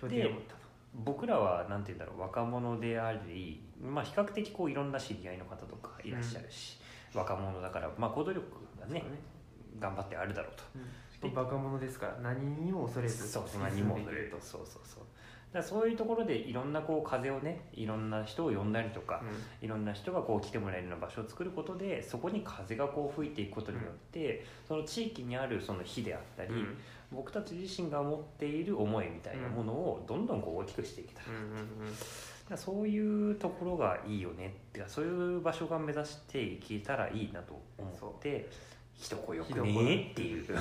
[0.00, 0.64] 拠で点を持ったと
[0.96, 6.78] 僕らはなんて言うんだろう若者であり、まあ、比較的こういろんな知り合いの方とかいらっしゃるし、
[7.12, 8.46] 若者だから、まあ、行動力
[8.78, 9.02] がね
[9.80, 10.62] 頑張ってあるだろうと
[11.28, 15.04] しかもバカ者ですから何にも恐れずそうそんなにも進んでいけるとそうそうそう。
[15.52, 19.22] だからそういうところでいろんなこう風をねいろんな人を呼んだりとか、
[19.62, 26.58] いろんな人がこう来てもらえるような場所を作ることでそこに風がこう吹いていくことによって、その地域にあるその火であったり、うん。
[26.58, 26.76] うん
[27.12, 31.94] 僕たち自身が持っている思いみたいなものをどんどんこう大きくしていけたら、うんうんうん
[32.44, 34.48] だからそういうところがいいよね。
[34.48, 38.50] ってかそういう場所が目指していけたらいいなと思って
[39.00, 40.46] 人こよくねっていう。
[40.46, 40.52] こ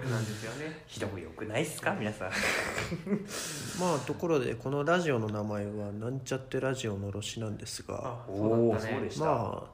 [0.00, 0.82] となんですよね。
[0.86, 1.96] 人こよくないっすか？
[1.98, 2.30] 皆さん。
[3.80, 8.00] まあところでこのラジオの名前はなんちゃってラジオのろしなんですが。
[8.04, 8.92] あおそうだったね。
[8.92, 9.68] おそうでした、ま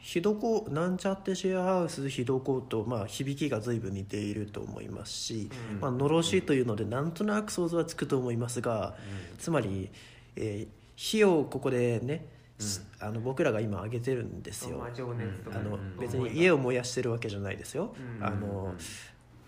[0.00, 5.80] ひどこなんちゃってシェアハウスひどことまあ響きが随分似ていると思いますし、うん。
[5.80, 8.96] まあのろしというのでなんとなく想像はつくと思いますが
[9.38, 9.90] つまり、
[10.36, 12.24] えー火をここでね、
[13.00, 14.78] あの僕らが今上げてるんですよ。
[14.78, 15.96] まあ情熱とかあのうん。
[15.98, 18.24] 別に家を燃やしてるわけじゃないですよ、うん。
[18.24, 18.74] あの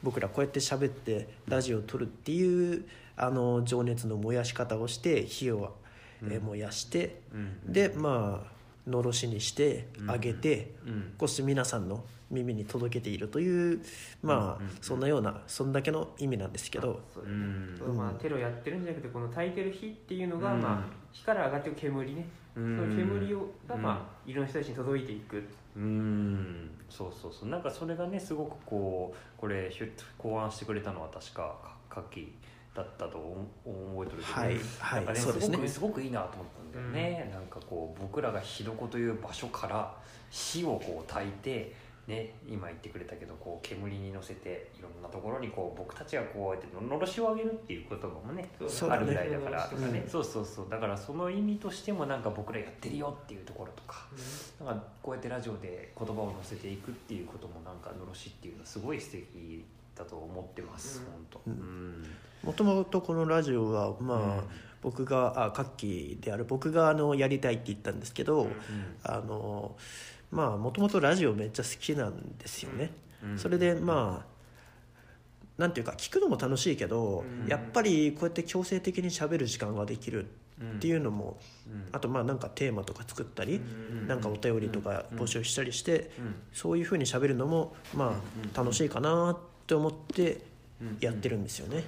[0.02, 2.84] 僕らこうやって喋ってラジオを撮るっていう
[3.16, 5.76] あの情熱の燃やし方をして火を、
[6.22, 7.72] えー燃やしてうん。
[7.72, 11.14] でまあのろしにしてあげて、うん。
[11.18, 13.80] こうして皆さんの耳に届けているという
[14.22, 14.76] まあ、うんうんうん。
[14.80, 17.36] そんなようなそんだけの意味なんですけど、そうだね。
[17.36, 17.96] うん。
[17.96, 20.62] まあテロやってるんじゃなくてこの焚いてる火っていうのが、うん。
[20.62, 25.42] まあ火から上がってる煙ね、うその煙をがまあいろんな人たちに届いていく、
[25.76, 26.70] うん。
[26.90, 27.48] そうそうそう。
[27.48, 31.56] なんかそれがねすごくこうこれひゅ考案してくれたのは確か
[31.88, 32.34] かカキ
[32.74, 33.16] だったと
[33.64, 35.56] 思覚えてるけど、はいはいねそうですね。
[35.56, 39.96] すごくすごくいいなと思ったんだよね、なんかこう僕らが火床という場所から
[40.28, 41.72] 火をこう焚いて
[42.06, 48.48] ね、今言ってくれたけどこう煙に乗せていろんなところにこう僕たちがこうやってのろしを上げるっていう言葉もねね
[48.88, 54.06] あるぐらいだからとかねそうそうそうだからその意味としてもなんか僕らやってるよっていうところとか
[54.64, 59.64] なんかこうやってラジオで言葉を乗せていくっていうこともなんかのろしっていうのはすごい素敵
[59.96, 61.40] だと思ってます、うん本当。
[61.46, 62.06] うんうん。
[62.44, 64.42] もともとこのラジオはまあ、うん。
[64.82, 68.52] 僕があカッキーである僕があのやりたいって言ったんですけど、うん。
[69.02, 69.74] あの
[70.30, 72.90] まあもともとラジオめっちゃ好きなんですよね、
[73.22, 73.38] うん。
[73.38, 74.36] それでまあ
[75.58, 77.48] なんていうか聞くのも楽しいけど、うん。
[77.48, 81.88] やっぱりこうやって強制的に喋る時間ができるっていうのも、うん。
[81.92, 84.06] あとまあなんかテーマとか作ったり、うん。
[84.06, 86.34] なんかお便りとか募集したりして、うん。
[86.52, 88.14] そういうふうに喋るのもまうん。
[88.14, 88.20] あ
[88.54, 90.42] 楽しいかなって思って
[90.80, 90.98] うん。
[91.00, 91.84] やってるんですよね。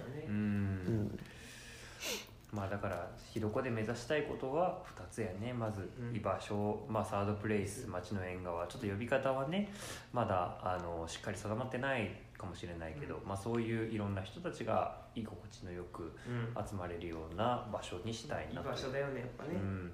[2.52, 5.52] ううんんまあだからひどこで目指したいことは2つやね。
[5.52, 6.16] まずうん。
[6.16, 8.66] 居場所、まあ、サードプレイス町の縁側。
[8.66, 9.70] ちょっと呼び方はね
[10.12, 16.66] まだあのしっかり定まってないかもしれないけど、まあ、そういういろんな人たちが居心地のよくうん。
[16.68, 19.92] 集まれるような場所にしたいなと場所だよねやっぱね、うん、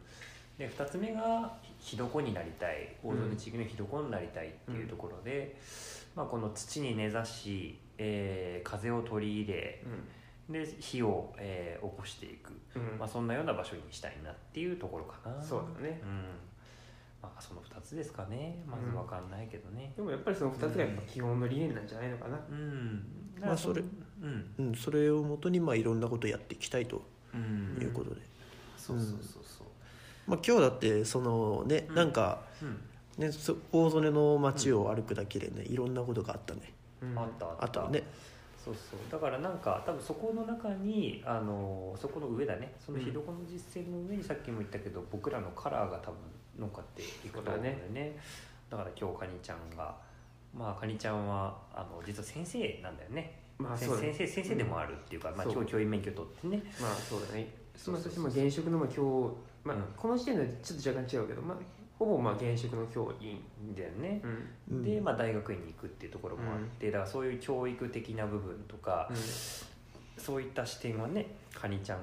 [0.59, 2.95] で2つ目がひどこになりたい。
[3.03, 5.57] 大曽根地域のひどこになりたいっていうところで、
[6.15, 9.83] まあ、この土に根ざし、えー風を取り入れ
[10.49, 12.99] で火を、えー起こしていく、うん。
[12.99, 15.43] まあ、そんなような場所にしたいなっていうところかな。
[15.43, 16.01] そうだね。
[16.03, 16.25] うん。
[17.23, 18.63] まあ、その2つですかね。
[18.67, 19.93] まず分かんないけどね。
[19.97, 23.05] でもやっぱりその2つがやっぱ基本の理念なんじゃないのかな、うん、
[23.41, 24.55] まあそれうん。
[24.59, 27.03] うん、それをもとにまあいろんなことやっていきたいと
[27.33, 28.21] うんいうことで、
[28.77, 29.67] そうそうそうそう。
[30.27, 31.95] まあ、今日だってそのね、うん。
[31.95, 32.81] なんか、うん。
[33.17, 36.73] ね、そ大曽根の街を歩くだけでねいろんなことがあったね。
[37.01, 37.19] うん。
[37.19, 37.89] あったあった。
[37.89, 38.03] ね
[38.65, 39.01] そうそう。
[39.13, 42.73] だからなんか多分そこの中にあのそこの上だね。
[42.85, 46.17] そのひどこの実践の上にさっきも言ったけど、僕らのカラーが多分
[46.59, 48.19] 乗っかっていくと思うんだよね。
[48.71, 49.95] だから今日カニちゃんが
[50.57, 54.13] まあカニちゃんはあの実は先生なんだよね,せ、まあそうだね。
[54.15, 55.55] 先生先生でもあるっていうか、まあ、そう。
[55.55, 56.63] 教教員免許取ってね。
[56.81, 57.55] まあそうだね。
[57.87, 59.83] まあ私も現職のまあ教まあ、うん。
[59.97, 61.57] この時点でちょっと若干違うけど、まあ、
[61.99, 63.43] ほぼまあ現職の教員、
[63.75, 64.21] だよね、
[64.69, 64.77] うん。
[64.79, 69.11] うんで、まあ、大学院に行くっていうところもあって、だからそういう教育的な部分とか、
[70.19, 72.01] そういった視点はねカニちゃん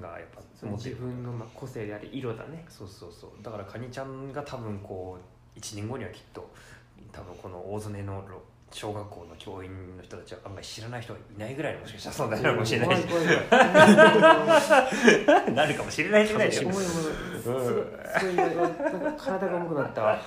[0.00, 2.64] がやっぱその自分のまあ個性であり色だね。
[2.68, 3.30] そうそうそう。
[3.42, 5.18] だからカニちゃんが多分こ
[5.56, 6.50] う1年後にはきっと
[7.12, 8.42] 多分この大曽根のろ
[8.74, 13.04] 小学校の教員の人たちは案外知らない人がいないぐらいのもしかしたら存在なのかもしれないし。
[15.54, 16.48] なるかもしれないしない。
[16.48, 16.72] でしすご
[19.16, 20.18] 体が重くなったわ。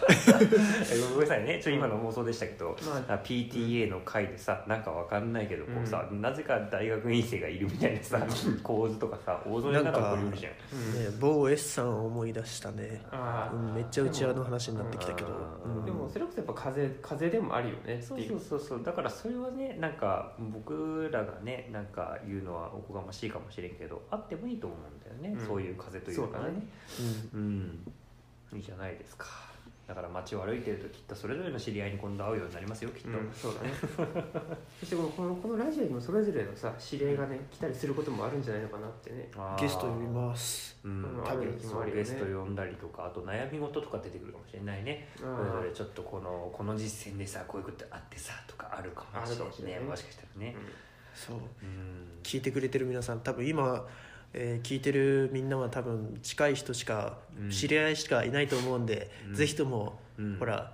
[1.14, 1.56] ごめんなさいね。
[1.56, 8.26] ちょっと今の妄想でしたけど、まあ PTA の会でさなんかわかんないけどこうさ、なぜか大学院生がいるみたいなさ
[8.64, 10.54] 構図とかさ大曽根なら起るじゃん。
[10.74, 15.30] うんね、某 S さんを思い出したね、あうん、めっちゃうちわの話になってきたけど、
[15.66, 15.86] うんうん。
[15.86, 18.84] でもそれこそやっぱ風風でもあるよねってそういうそうそうそう。
[18.84, 25.48] だからそれはねなんか僕らがねなんか言うのはおこがましいかもしれんけどあってもいいと思うんだよね、うん。
[25.48, 26.46] そういう風というかね。
[27.34, 27.40] うん。
[27.40, 28.58] うん。
[28.58, 29.26] いいじゃないですか
[29.88, 33.72] だから街を歩いてるときっとそれぞれの知り合いに今度会うようになりますよきっと、うん、そうだね。
[34.82, 39.30] そしてこのこのこのラジオにもそれぞれのさ指令がね来たりすることもあるんじゃないのかなってね。
[39.38, 39.62] あー。
[39.62, 40.78] ゲスト呼びます。
[40.84, 41.20] うん。
[41.20, 41.24] うん。
[41.24, 41.58] 多分
[41.94, 45.08] ゲスト呼んだりとかあと悩み事とか出てくるかもしれないね。
[45.16, 49.88] それぞれちょっとこのこの実践でさこういうことあってさとかあるかもしれあるかもしれないね。
[49.88, 50.56] もしかしたらね。
[51.16, 52.20] そううん。
[52.24, 53.86] 聞いてくれてる皆さん多分今、
[54.40, 59.36] えー聞いてるみんなは多分近い人しか、うん知り合いしかいないと思うんで、うん。
[59.36, 60.38] ぜひとも、うん。
[60.38, 60.72] ほら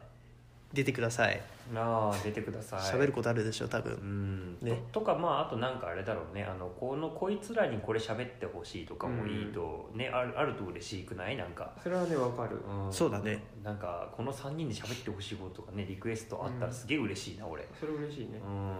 [0.73, 1.41] 出てください。
[1.75, 2.79] ああ出てください。
[2.79, 4.57] 喋、ることあるでしょ多分、うん。
[4.61, 4.81] ね。
[4.91, 6.43] ととかまああとなんかあれだろうね。
[6.43, 11.37] あのこのこいつらにこれ喋ってほしいとかもいいと、ねあるあると嬉しくない？
[11.37, 12.57] なんか、それはねわかる。
[12.85, 12.93] うん。
[12.93, 13.43] そうだね。
[13.63, 17.65] なんかこの3人で喋ってほしいこととかねリクエストあったらすげえ嬉しいな、俺。
[17.79, 18.41] それ嬉しいね。
[18.43, 18.73] うん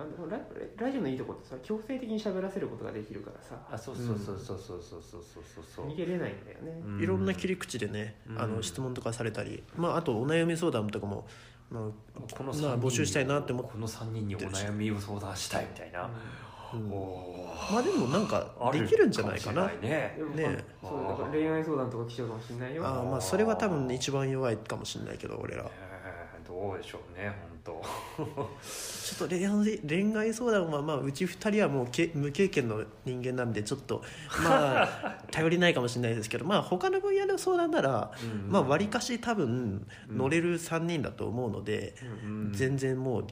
[0.00, 0.38] あのラ
[0.78, 3.60] ラジオのいいとこってさ強制的に喋らせることができるからさ。
[3.70, 7.02] あそうそうそうそうそうそうそうそうそう逃げれないんだよね、うん。
[7.02, 8.40] いろんな切り口でね、うん。
[8.40, 11.26] あの質問とかされたり、まあ、あとお悩み相談とかも、
[11.70, 16.08] まあ、このまあ募集したいなって思っこの3人にお悩みを相談したいみたいな、
[16.72, 16.90] うん。
[16.90, 17.72] おー。
[17.74, 19.66] まあでもなんかできるんじゃないかな。
[19.66, 20.16] ね。
[20.34, 20.64] ね。
[20.80, 22.86] そうだから恋愛相談とか来ちゃうかもしれないよ。
[22.86, 25.64] あーまあそれは多分一番弱いかもしれないけど俺ら。
[25.64, 26.00] えー
[26.50, 27.32] どうでしょうね
[27.64, 34.02] 本ちょっと恋愛恋愛相談はまあうち2人はもうけ無経験の人間なんでちょっと
[34.42, 38.50] まあ頼りないかもしれないですけどまあ他の分野の相談なら当うん。
[38.50, 41.94] まあ割かし多分乗れる3人だと思うので
[42.24, 43.26] うん全然もう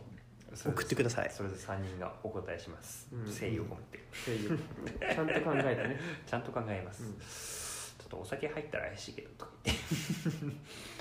[0.57, 1.31] 送ってください。
[1.31, 3.25] それで3人がお答えします、うん。
[3.27, 3.99] 誠意を込めて。
[3.99, 4.59] っていう
[4.99, 6.01] ちゃんと考えたね。
[6.27, 7.13] ちゃんと考えます、うん。
[7.13, 10.98] ちょっとお酒入ったら怪しいけどとか言って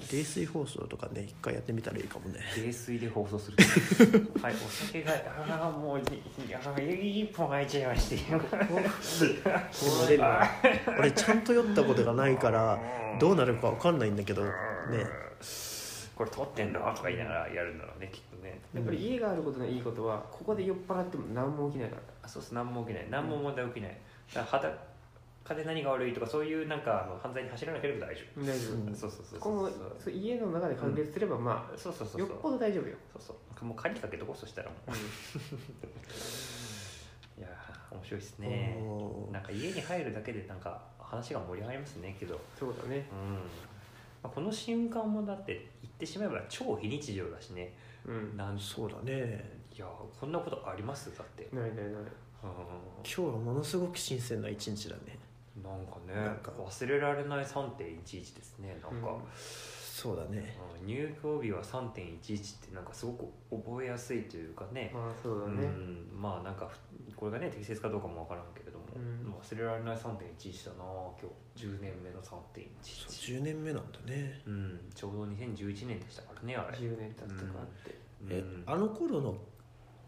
[0.00, 2.40] はいはい冷水放送とかね一回やってみたらいいかもね。
[2.56, 3.56] 泥水で放送する。
[4.42, 8.18] はいお酒がああもういいあー一本空いちゃいまして。
[10.06, 10.18] 俺
[10.98, 12.78] 俺ちゃんと酔ったことがないから
[13.18, 14.50] どうなるか分かんないんだけどね
[16.14, 23.96] これ撮ってんのとか言いながらやるんだろうねきっとねやっぱり家があることのいいことはここで酔っ払っても何も起きないからあそうっす何も起きない何も問題起きない
[24.34, 24.89] だから
[25.44, 28.74] 裸で何が悪いとかそういうなんかあの犯罪に走らなければ大丈大丈夫。
[28.74, 29.40] うん夫そうそうそう。
[29.40, 32.26] ここもそう家の中で完結すればまそうそうそうそう。
[32.26, 32.96] あよっぽど大丈夫よ。
[33.12, 33.64] そうそう。
[33.64, 34.90] もう鍵かけとこうそしたらもう。
[37.40, 38.82] いやー面白いですね。
[39.32, 42.40] なんか家に入るだけでなんか話が盛り上がりますねけど。
[42.58, 43.06] そうだね。
[43.10, 43.40] うん、ま
[44.24, 47.74] あ、この瞬間もだって言ってしまえば超非日常だしね。
[48.06, 48.36] うん。
[48.36, 49.60] なんそうだね。
[49.74, 49.86] いや
[50.20, 51.16] こんなことあります？
[51.16, 51.84] だって、ないないない。
[51.84, 52.10] うん、今
[53.04, 55.18] 日はものすごく新鮮な一日だね
[55.56, 56.52] なんかねなんか。
[56.52, 59.20] 忘れられない3.11ですねなんか、うん。
[59.36, 60.56] そうだね。
[60.82, 64.90] うん入校日は3.11ってなんかすごく覚えやすいというかね。
[64.94, 65.64] まあそうだね。
[65.64, 69.32] うん、まあなんかふこれがね適切かどうかもわからんけれども、うん。
[69.32, 70.84] 忘れられない3.11だな
[71.20, 71.66] 今日。
[71.66, 74.40] 10年目のそう3.11 10年目なんだね。
[74.46, 76.78] うんちょうど2011年でしたからねあれ。
[76.78, 77.98] 10年経ったかって。
[78.30, 78.62] えうん。
[78.66, 79.36] あの頃の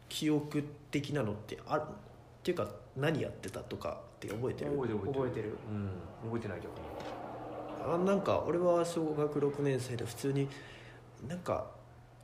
[0.08, 1.86] 記憶的なのってあるっ
[2.42, 4.72] ていうか何やってたとかって覚えてる？
[4.72, 5.56] 覚えてる覚えてる。
[5.70, 5.90] うん。
[6.30, 10.48] 覚えてない逆にあなんか俺は小学6年生で普通に
[11.26, 11.66] なんか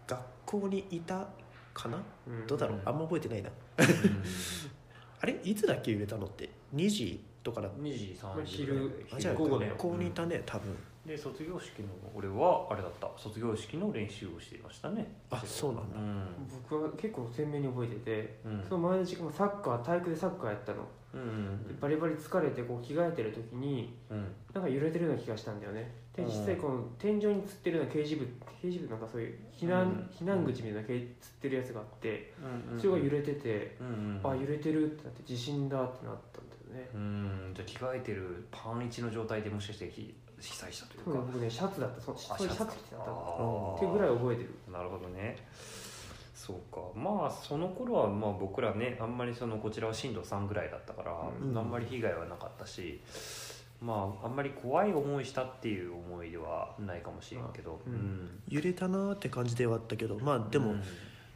[0.06, 1.26] 学校にいた
[1.74, 2.02] かな？
[2.26, 2.46] うん。
[2.46, 2.78] どうだろう？
[2.78, 3.50] うんあんま覚えてないな。
[5.20, 5.40] あれ？
[5.42, 7.24] いつだっけ揺れたのって？2時？
[7.48, 10.76] とかだ2時3時昼あじゃあ午後学校にいたね多分。
[11.06, 13.08] で卒業式の俺はあれだった。
[13.16, 15.06] 卒業式の練習をしていましたね。
[15.30, 15.96] あそうなんだ。
[15.96, 16.26] うん。
[16.68, 18.62] 僕は結構鮮明に覚えててうん。
[18.68, 20.86] その前の時間もサッカー体育でサッカーやったの。
[21.14, 24.26] うんでバリバリ疲れてこう着替えてる時にうん。
[24.52, 25.90] なんか揺れてるような気がしたんだよね。
[26.14, 26.28] でうん。
[26.28, 28.24] 実際この天井につってるような掲示部
[28.60, 30.10] 掲示部なんかそういう避難,、うん。
[30.12, 32.34] 避難口みたいなけつってるやつがあって
[32.70, 34.30] うんそれが揺れてて、うんうん。
[34.30, 36.88] あ揺れてるってなって地震だってなったね。
[36.94, 41.10] うんじゃあ着替えてるパン一の状態でもしかして被被災したというか。
[41.32, 42.00] 僕ねシャツだった。
[42.00, 44.50] そそういうシャツ着てたっていうぐらい覚えてる。
[44.72, 45.36] なるほどね。
[46.34, 46.80] そうか。
[46.94, 51.56] まあその頃はまあ僕らねあんまりそのこちらは震度3ぐらいだったから、うん。
[51.56, 53.00] あんまり被害はなかったし
[53.80, 57.92] まああんまり怖い思いしたっていう思いではないかもしれんけど、うん。
[57.92, 58.42] うん。
[58.48, 60.82] 揺れたなーって感じではあったけどまあでもうん。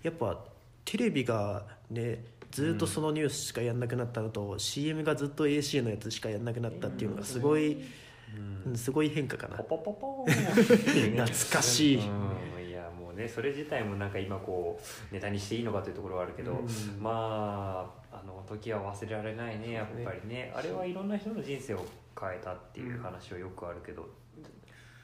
[0.03, 0.38] やっぱ
[0.85, 7.81] テレビがねずっとそのニュースしかやんなくなったのと、CM がずっと AC のやつしかやんなくなったっていうのがすごい、うん。
[7.81, 9.57] うんすごい変化かな。
[9.59, 11.99] ポポポポ懐かしい。
[11.99, 12.69] うん。
[12.69, 17.03] いやもうねそれ自体もなんか今こうネタにしていいのかというところはあるけど、うん。
[17.03, 20.53] まああの時は忘れられないねやっぱりね。
[20.55, 21.85] あれはいろんな人の人生を
[22.19, 24.09] 変えたっていう話はよくあるけど、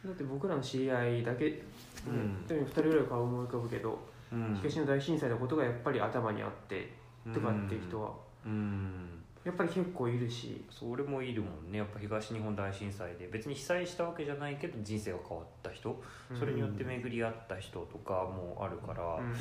[0.04, 1.62] だって僕らの知り合いだけ、
[2.06, 2.46] うん。
[2.46, 3.98] でも2人ぐらい顔思い浮かぶけど、
[4.32, 4.54] うん。
[4.62, 6.97] 東日本大震災のことがやっぱり頭にあって
[7.32, 8.12] とかっていう人は。
[8.44, 9.22] うん。
[9.44, 10.64] やっぱり結構いるし。
[10.70, 11.78] それもいるもんね。
[11.78, 13.28] やっぱ東日本大震災で。
[13.32, 16.02] 別に被災したわけじゃないけど人生が変わった人。
[16.38, 19.32] それによって巡り合った人とかもあるから、うん。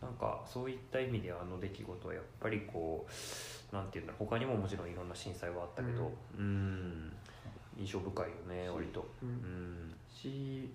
[0.00, 3.06] なんかそういった意味であの出来事はやっぱりこ
[3.72, 4.24] うなんていうんだろう。
[4.26, 6.12] 他にももちろんいろんな震災はあったけど。
[6.38, 7.12] うん。
[7.78, 9.00] 印象深いよね割と。
[9.22, 9.88] ううん。
[9.88, 10.70] んし、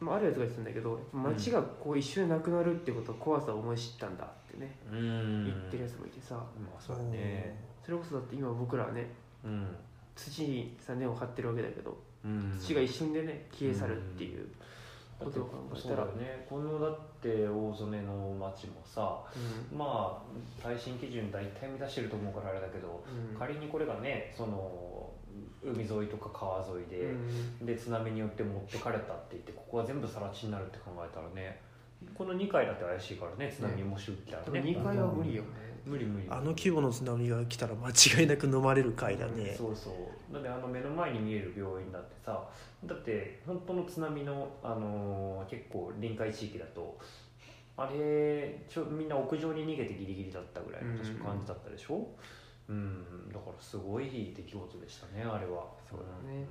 [0.00, 4.24] まあ、あるやつが言ってたんだけど街がこう一瞬なくなるってことは怖さを思い知ったんだ。
[4.24, 5.44] ってね、うん。
[5.44, 6.34] 言ってるやつもいてさ。
[6.34, 6.42] ま
[6.76, 7.56] あそうだね。
[7.84, 9.08] それこそだって今僕らはね
[9.44, 9.76] うん。
[10.14, 12.58] 土にさ根を張ってるわけだけどうん。
[12.60, 14.46] 土が一瞬でね消え去るっていう
[15.18, 16.02] ことを考えたら。
[16.02, 19.22] よねこのだって大曽根の町もさ
[19.70, 19.78] うん。
[19.78, 23.38] まあ耐震基準大体満たしてると思うからあれだけど、うん。
[23.38, 25.10] 仮にこれがねその
[25.62, 27.00] 海沿いとか川沿いで、
[27.60, 27.66] うん。
[27.66, 31.60] で津波によって持ってかれたって言ってここは全部更地になるって考えたらね
[32.14, 35.48] この2階だって怪しいからね津波もし打ったらね2階は無理よね。
[35.86, 36.26] 無理無理。
[36.28, 39.90] あの規模の津波が来たら間違いなく飲まれる回だね、そうそ
[40.30, 40.34] う。
[40.34, 42.46] だってあの目の前に見える病院だってさ
[42.84, 46.98] だって本当の津波の、あのー結構臨海地域だと
[47.76, 50.98] あれちょみんな屋上に逃げてギリギリだったぐらいのうん。
[50.98, 52.06] 確か感じだったでしょ？
[52.68, 55.64] うん、だからすごい出来事でしたねあれは。
[55.88, 56.40] そうだね。
[56.40, 56.46] うん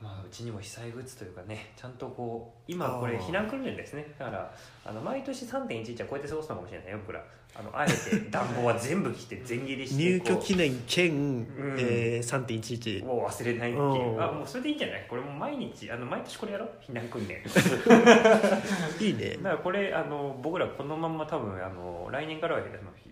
[0.00, 4.14] まあうちにも被災グッズというかねちゃんとこう今これ避難訓練ですね。
[4.18, 7.24] だからあの毎年3.11はこうやって過ごすのかもしれないよ僕ら。
[7.54, 11.46] あのあえて暖房は全部着て全切りして入居記念兼、ん。
[11.78, 14.14] えー、3.11を忘れないっていう。
[14.14, 14.22] うん。
[14.22, 15.06] あもうそれでいいんじゃない？
[15.08, 16.66] これもう毎日あの毎年これやろ？
[16.66, 17.38] う避難訓練。
[19.00, 19.30] いいね。
[19.38, 22.62] だからこれあの僕らこのまんま多分あの来年からは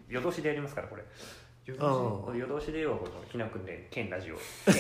[0.09, 1.03] 夜通しでやりますからこれ
[1.67, 4.35] 夜あ通しあ夜通しではこの避難訓練兼ラジオ。
[4.35, 4.77] やっ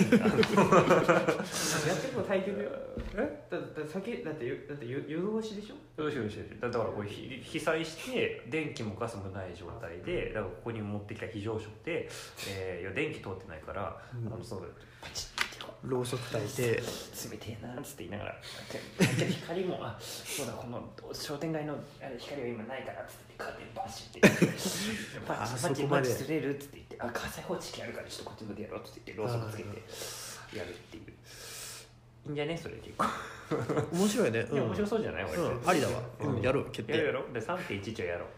[2.00, 2.70] てるの対局
[3.16, 6.02] えだだ酒だってよだって夜夜通しでしょ？
[6.04, 6.48] よしよしよし。
[6.60, 12.08] だだからこれひ被災して電気もガスもない状態でだからここに持ってきた非常食で、
[12.50, 14.32] えーいや電気通ってないから、うん。
[14.32, 14.62] あのそう
[15.00, 15.30] パチッ。
[15.30, 15.35] てこう
[15.84, 16.82] ろうそく焚いて
[17.30, 18.36] 冷てえなっつって言いながら
[18.98, 21.74] 光もあそうだこの商店街の
[22.18, 24.20] 光は今ないからっつってカーテンバシって
[25.28, 29.68] バあチそこまでバチバチ釣れるっつって言ってあ火災報知器あるからちょっとこっちのでやろうっつって言ってろうそくつけて
[30.58, 31.12] やるっていう
[32.26, 33.06] いいんじゃねそれ結構
[33.92, 38.28] 面白いね、うん、面白そうじゃない俺、うん、ありだわ、うん、やろう決定やるやろで3.11はやろう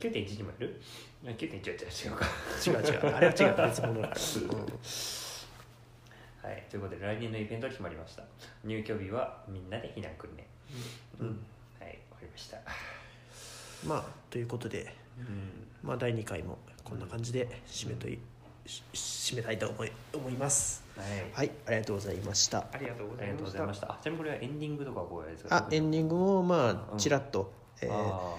[0.00, 0.80] 9.11もやる
[1.24, 2.26] 9.11は違うか
[2.66, 4.20] 違う違うあれは違う別物だから、
[6.50, 6.64] はい。
[6.68, 8.24] ということで来年のイベントが決まりました。
[8.64, 10.44] 入居日はみんなで避難訓練。
[11.20, 11.26] うん。
[11.28, 11.34] うん。
[11.78, 11.90] はい。
[11.90, 12.58] 終わりました。
[13.86, 15.66] まあということで、うん。
[15.82, 18.18] まあ、第2回もこんな感じで締めとい、
[18.66, 20.82] し締めたいと思い思います。
[20.96, 21.06] はい。
[21.32, 21.50] はい。
[21.66, 22.58] ありがとうございました。
[22.72, 23.58] ありがとうございました。
[23.58, 26.76] ざいましたあちなみにこれはエンディングとかはこうですかあエンディングもまうん。
[26.94, 28.36] あちらっと、えーあ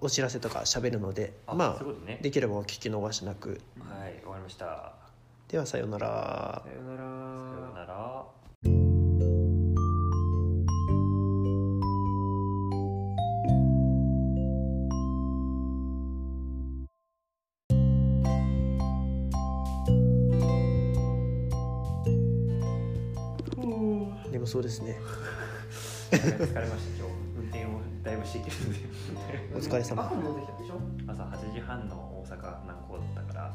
[0.00, 2.16] お知らせとか喋るのでーあまそういうことね。
[2.20, 3.60] あできればお聞き逃しなく。
[3.78, 4.18] はい。
[4.20, 5.03] 終わりました
[5.54, 6.62] ではさようなら。
[6.64, 7.08] さようなさよ
[7.60, 8.24] うらなら。
[24.32, 24.98] 眠そうですね。
[26.10, 27.14] 疲れました今日。
[27.38, 27.68] 運転を
[28.02, 28.78] だいぶしてきてるんで。
[29.54, 30.10] お疲れ様。
[31.06, 33.54] 朝8時半の大阪南港だったから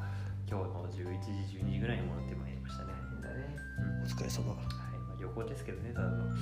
[0.49, 2.93] 今日の11時12時ぐらいに戻ってまいりましたね。
[3.21, 3.55] だね。
[4.03, 4.49] お疲れ様。
[4.49, 6.17] はい、まあ、旅行ですけどねただの。
[6.25, 6.33] はい。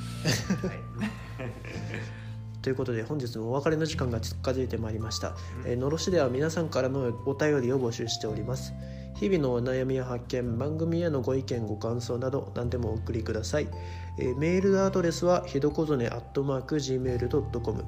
[2.62, 8.74] ということで本日もお別れの時間が近づいてまいりました、えーのろしでは皆さんからのお便りを募集しております。
[9.16, 13.68] 日々のお悩みや発見番組へのご意見ご感想など何でもお送りください、
[14.20, 17.84] えーメールアドレスはひどこぞね gmail.com hidokozone gmail.com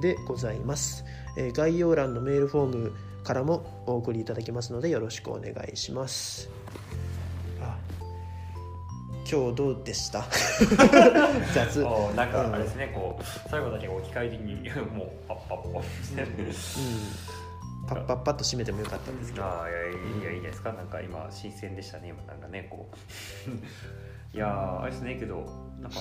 [0.00, 1.04] でございます、
[1.36, 2.92] えー概要欄のメールフォーム
[3.24, 6.48] からもお送りいただけますのでよろしくお願いします。
[7.60, 7.76] あ
[9.30, 10.24] 今日どうでした？
[11.52, 11.76] 雑、
[12.16, 14.54] なんかあれですね、こう最後だけ置き換え的に
[14.96, 16.26] もうパッパッパッして
[17.88, 23.50] パッパッパッと締めてもよかったんですけどああいやいやいいですかなんか今新鮮でしたね今なんかねこう
[24.32, 25.44] いやーあれですねけど
[25.80, 25.98] なんか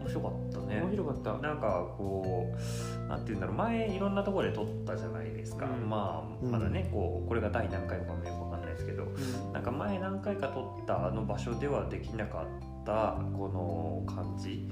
[0.00, 0.80] 面白かったね。
[0.80, 1.32] 面白かった。
[1.46, 5.88] なんかこうなんて言うんだろう前いろんなところで撮ったじゃないですか、うん。
[5.88, 9.06] まあまだねこうこれが第何回かもよくわかんないですけどう
[9.50, 9.52] ん。
[9.52, 14.68] なんか前何回か撮ったあの場所ではできなかったこの感じ。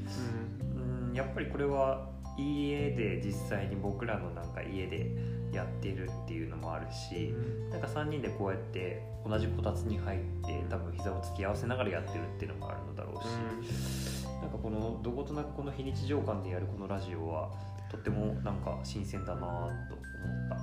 [0.77, 2.07] うんやっぱりこれは
[2.39, 5.11] 家で実際に僕らのなんか家で
[5.53, 7.35] やってるっていうのもあるし
[7.71, 13.27] なんか3人でこうやって同じこたつに入って多分膝を突き合わせながらやってるっていうのもあるのだろうし、
[14.41, 17.51] なんかこのどことなくこの非日常感でやるこのラジオは
[17.91, 19.69] とってもなんか新鮮だなと思っ
[20.51, 20.57] た。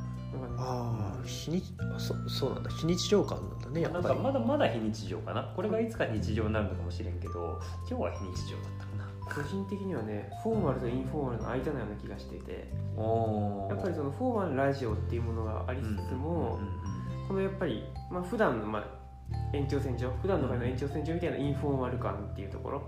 [0.57, 1.63] ああ日に
[1.95, 2.69] あそそうなんだ。
[2.69, 4.03] 非日常感なんだねやっぱり。
[4.03, 5.43] なんかまだまだ非日常かな。
[5.55, 7.59] これがいつか日常になるのかもしれんけど
[7.89, 8.84] 今日は非日常だった
[9.25, 16.59] 個人的にはねフォーマルとインフォーマルの間のような気がしていておやっぱりそのフォーマルラジオっていうものがありつつも、
[17.27, 18.85] このやっぱり、まあ普段のまあ
[19.53, 22.79] 延長線上普段の会の延長線上みたいなインフォーマル感っていうところ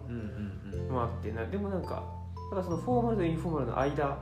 [0.89, 2.03] もあってなでもなんか
[2.49, 4.17] ただそのフォーマルとインフォーマルの間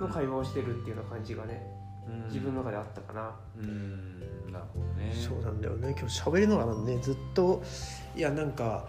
[0.00, 1.66] の会話をしてるっていうような感じがね
[2.08, 2.24] うん。
[2.26, 4.20] 自分の中であったかな、うん。
[4.52, 5.12] なるほどね。
[5.12, 5.94] そうなんだよね。
[5.98, 7.62] 今日喋りながらねずっと
[8.14, 8.86] いやなんか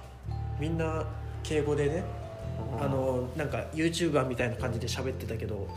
[0.60, 1.04] みんな
[1.44, 2.04] 敬語でね
[2.80, 5.68] あのなんか YouTuber みたいな感じで喋ってたけど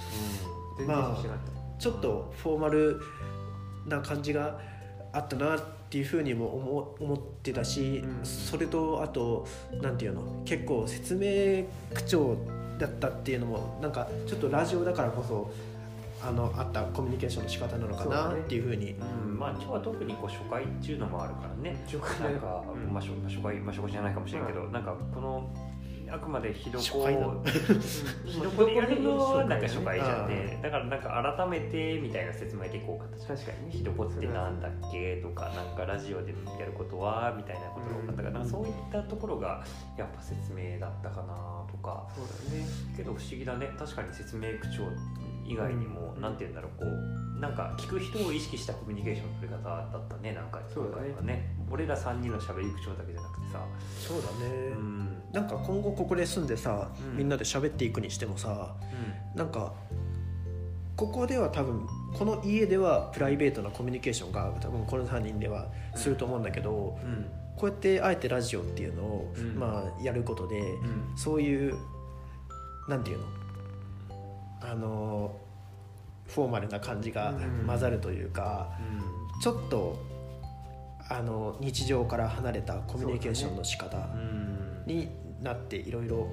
[0.79, 1.25] 全然まあ
[1.79, 3.01] ちょっとフォーマル
[3.87, 4.59] な感じが
[5.13, 8.25] あったなっていうふうにも思思ってたし、うん。
[8.25, 9.47] それとあと
[9.81, 12.37] なんていうの結構説明口調
[12.79, 15.51] だったっていうのもなんかちょっとラジオだからこそ
[16.23, 18.93] あのあったコミュニケーションの仕方なのかなっていうふうに。
[18.93, 21.83] うん、まあ今日は特にこう初回っていうのもあるからね。
[21.87, 22.93] 初回なんか、うん。
[22.93, 25.51] まあ、初初回、まあ、初回じゃないかもしれんけど、なんかこの
[26.13, 27.29] あくまでひどこ初回なの。
[27.41, 27.45] を
[28.25, 30.59] ひどこでやるのはなんか初回じゃんね。
[30.63, 33.73] だからなんか改めてみたいな説明でこう形確かにね。
[33.73, 39.65] ひどこってなんだっけとかなんかラジオでやることはみたいなことが多かったから、なんかそういったところが
[39.97, 42.09] やっぱ説明だったかなとか。
[42.15, 42.67] そうだね。
[42.97, 43.71] けど不思議だね。
[43.79, 44.85] 確かに説明口調
[45.51, 51.57] 以外にも、なんて言うんだろうこうなんか聞く人を意識したコミュニケーションの取り方だったねなんか今回はね。
[51.71, 53.65] 俺ら3人の喋り口調だけじゃなくてさ。
[53.99, 55.23] そうだね、うん。
[55.33, 57.17] なんか今後ここで住んでさ、うん。
[57.17, 58.75] みんなで喋っていくにしてもさ
[59.35, 59.73] なんか
[60.97, 67.27] ここでは多分この家ではプライベートなコミュニケーションが多分この3人ではすると思うんだけど、うんうん。
[67.57, 69.59] こうやってあえてラジオっていうのを、うん。
[69.59, 71.13] まあ、やることで、うん。
[71.17, 71.75] そういう
[72.89, 73.25] なんていうの？
[74.71, 75.35] あの
[76.27, 77.67] フォーマルな感じがうん。
[77.67, 78.71] 混ざるというか、
[79.43, 79.99] ちょっと
[81.09, 84.85] あの日常から離れたコミュニケーションの仕方うん。
[84.87, 85.09] に
[85.43, 86.29] なっていろいろ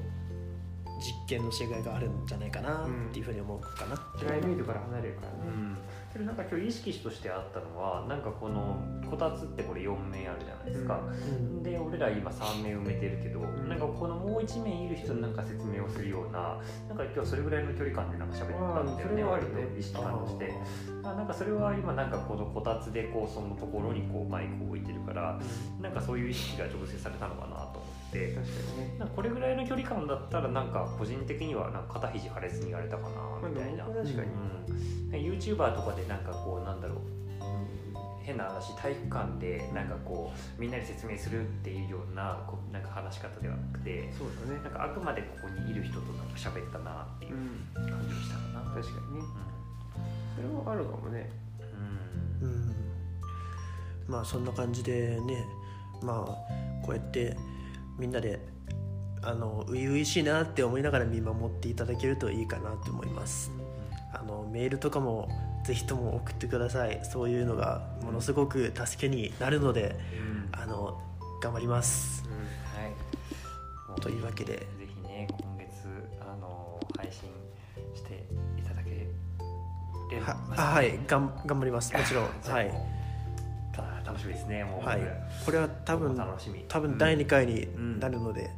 [1.00, 3.98] 実験のしがいがあるんじゃないかなっていうふうに思うかな。
[4.20, 5.38] プライベートから離れるからね。
[5.46, 5.78] うん
[6.26, 11.63] なんか今日意識としてあったのはなんかこのこたつってこれ4面あるじゃないですか、うん。
[11.63, 13.70] で俺ら今3面埋めてるけど、ん。
[13.70, 20.53] なんかこのもう1面いる人になんか説明をするようななんか今日それぐらいの距離感でなんか喋ってたんだよね割と意識感として。
[21.03, 25.39] あなんかそれは今なんかこのこたつでこうそのところにこうマイクを置いてるから
[25.82, 27.82] なんかそういう意識が醸成されたのかなと
[28.12, 28.34] て。
[28.34, 28.95] 確かにね。
[28.99, 34.28] なんかこれぐらいの距離感だったらなんか個人的にはなんか肩肘張れずにやれたかなみたいな、まあ確かに。
[34.28, 36.97] うん、YouTuber とかでなんかこうなんだろう、
[38.24, 44.62] 変な話体育館でなんかこうみんなに説明するっていうようなこうなんか話し方ではなくてそうだね。
[44.62, 47.89] なんかあくまでここにいる人となんか喋ったなっていううん。
[47.89, 48.76] 感じがしたかな。
[48.76, 49.26] 確かにね。
[50.36, 51.30] それもあるかもね。
[52.41, 52.49] うん。
[52.49, 52.76] うん。
[54.08, 55.45] まあそんな感じでね。
[56.03, 57.36] まあこうやって
[57.98, 58.39] みんなで
[59.22, 63.52] あの初々しいなって思いながら見守っていただけるといいかなと思います。
[64.14, 65.28] あのメールとかも
[65.66, 67.02] ぜひとも送ってください。
[67.04, 69.95] そういうのがものすごく助けになるので
[70.54, 70.60] うん。
[70.60, 71.02] あの
[71.41, 72.24] 頑張ります。
[72.76, 72.89] はい。
[73.89, 74.54] もうというわけで。
[74.54, 75.88] ぜひね今月
[76.22, 77.30] あの配信
[77.95, 78.24] して
[78.58, 78.91] いただけ
[80.16, 80.28] れば。
[80.28, 81.00] はあはい。
[81.06, 81.93] がん頑張ります。
[81.93, 82.24] もちろん。
[82.50, 82.76] はい、た
[84.18, 84.99] 楽しみですねもう、はい、
[85.45, 86.65] これは多分楽しみ。
[86.68, 87.99] 多分第2回にうん。
[87.99, 88.49] なるので、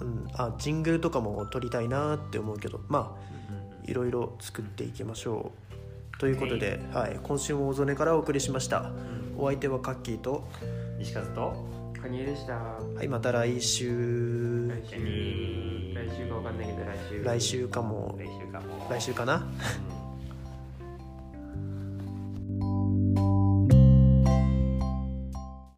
[0.00, 0.08] うん。
[0.08, 3.02] うん、あジングルとかも撮りたいなって思うけどまあ
[3.50, 5.52] うんうんいろいろ作っていきましょ
[6.14, 6.18] う。
[6.18, 8.80] ということで、はい、今週も大曽根からお送りしました。
[8.80, 9.34] うん。
[9.38, 10.48] お相手はカッキーと、
[10.98, 11.54] 西和と
[12.00, 12.54] カニエでした。
[12.54, 14.68] はい、また来週。
[14.68, 14.96] 来週。
[15.94, 17.22] 来週かわかんないけど来週。
[17.22, 18.16] 来週かも。
[18.18, 18.86] 来週かも。
[18.90, 19.36] 来週かな？
[19.36, 19.95] うん